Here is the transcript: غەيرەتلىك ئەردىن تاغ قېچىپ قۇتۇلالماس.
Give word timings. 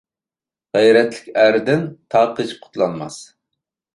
غەيرەتلىك 0.77 1.27
ئەردىن 1.41 1.85
تاغ 2.15 2.33
قېچىپ 2.39 2.65
قۇتۇلالماس. 2.65 3.21